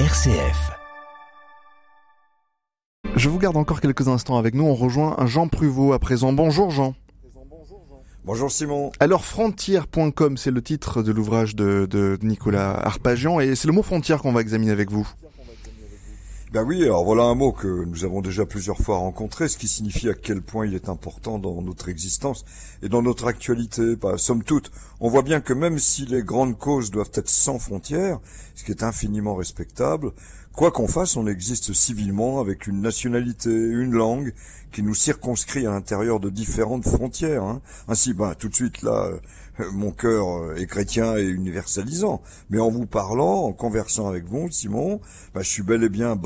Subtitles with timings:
[0.00, 0.72] RCF.
[3.14, 4.64] Je vous garde encore quelques instants avec nous.
[4.64, 6.32] On rejoint Jean Pruvot à présent.
[6.32, 6.96] Bonjour Jean.
[8.24, 8.90] Bonjour Simon.
[8.98, 13.84] Alors frontière.com, c'est le titre de l'ouvrage de, de Nicolas Arpagian et c'est le mot
[13.84, 15.08] frontière qu'on va examiner avec vous.
[16.54, 19.66] Ben oui, alors voilà un mot que nous avons déjà plusieurs fois rencontré, ce qui
[19.66, 22.44] signifie à quel point il est important dans notre existence
[22.80, 23.96] et dans notre actualité.
[23.96, 27.58] Bah, somme toute, on voit bien que même si les grandes causes doivent être sans
[27.58, 28.20] frontières,
[28.54, 30.12] ce qui est infiniment respectable,
[30.52, 34.32] quoi qu'on fasse, on existe civilement avec une nationalité, une langue
[34.70, 37.42] qui nous circonscrit à l'intérieur de différentes frontières.
[37.42, 37.62] Hein.
[37.88, 39.10] Ainsi, ben tout de suite là,
[39.60, 42.22] euh, mon cœur euh, est chrétien et universalisant.
[42.50, 45.00] Mais en vous parlant, en conversant avec vous, Simon,
[45.32, 46.16] bah, je suis bel et bien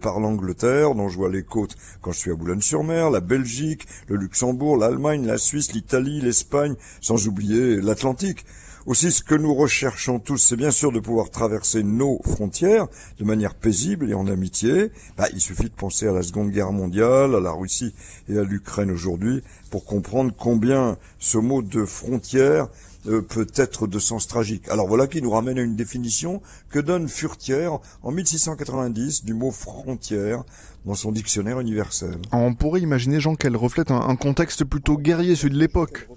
[0.00, 4.16] par l'Angleterre, dont je vois les côtes quand je suis à Boulogne-sur-Mer, la Belgique, le
[4.16, 8.44] Luxembourg, l'Allemagne, la Suisse, l'Italie, l'Espagne, sans oublier l'Atlantique.
[8.86, 12.88] Aussi, ce que nous recherchons tous, c'est bien sûr de pouvoir traverser nos frontières
[13.18, 14.90] de manière paisible et en amitié.
[15.18, 17.94] Bah, il suffit de penser à la Seconde Guerre mondiale, à la Russie
[18.28, 22.68] et à l'Ukraine aujourd'hui pour comprendre combien ce mot de frontière
[23.06, 24.68] euh, peut être de sens tragique.
[24.68, 29.50] Alors voilà qui nous ramène à une définition que donne Furtière en 1690 du mot
[29.50, 30.44] frontière
[30.84, 32.16] dans son dictionnaire universel.
[32.32, 36.08] On pourrait imaginer, Jean, qu'elle reflète un, un contexte plutôt guerrier, celui de l'époque.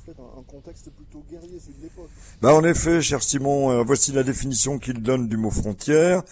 [2.42, 6.24] Bah en effet, cher Simon, euh, voici la définition qu'il donne du mot frontière.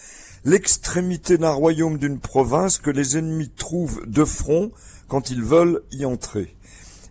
[0.44, 4.72] L'extrémité d'un royaume d'une province que les ennemis trouvent de front
[5.08, 6.54] quand ils veulent y entrer.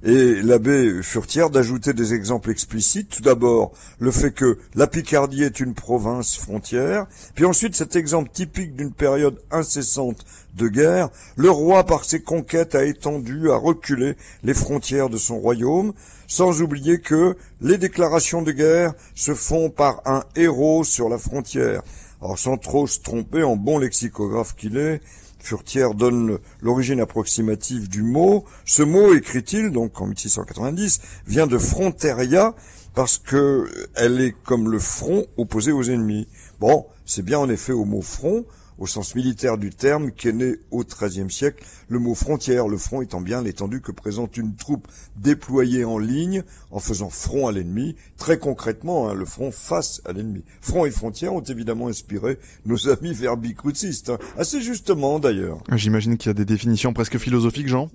[0.03, 3.09] Et l'abbé Furtière d'ajouter des exemples explicites.
[3.09, 7.05] Tout d'abord, le fait que la Picardie est une province frontière.
[7.35, 10.25] Puis ensuite, cet exemple typique d'une période incessante
[10.57, 11.09] de guerre.
[11.35, 15.93] Le roi, par ses conquêtes, a étendu, a reculé les frontières de son royaume
[16.27, 21.83] sans oublier que les déclarations de guerre se font par un héros sur la frontière.
[22.21, 25.01] Alors sans trop se tromper en bon lexicographe qu'il est,
[25.39, 28.45] Furtière donne l'origine approximative du mot.
[28.63, 32.53] Ce mot, écrit-il, donc en 1690, vient de fronteria
[32.93, 36.27] parce que elle est comme le front opposé aux ennemis.
[36.59, 38.45] Bon, c'est bien en effet au mot front
[38.81, 42.79] au sens militaire du terme, qui est né au XIIIe siècle, le mot frontière, le
[42.79, 47.51] front étant bien l'étendue que présente une troupe déployée en ligne, en faisant front à
[47.51, 50.43] l'ennemi, très concrètement, hein, le front face à l'ennemi.
[50.61, 55.59] Front et frontière ont évidemment inspiré nos amis verbicrucistes, hein, assez justement d'ailleurs.
[55.75, 57.87] J'imagine qu'il y a des définitions presque philosophiques, Jean?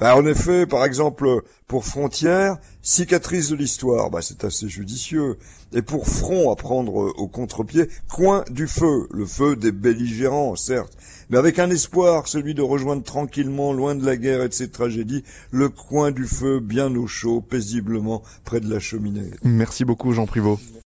[0.00, 5.36] Bah, en effet, par exemple, pour frontière, cicatrice de l'histoire, bah, c'est assez judicieux.
[5.72, 10.96] Et pour front à prendre au contre-pied, coin du feu, le feu des belligérants, certes,
[11.28, 14.70] mais avec un espoir, celui de rejoindre tranquillement, loin de la guerre et de ses
[14.70, 19.30] tragédies, le coin du feu bien au chaud, paisiblement, près de la cheminée.
[19.44, 20.58] Merci beaucoup, Jean Privot.